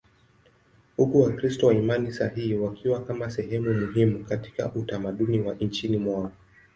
[0.97, 6.31] huku Wakristo wa imani sahihi wakiwa kama sehemu muhimu katika utamaduni wa nchini mwao.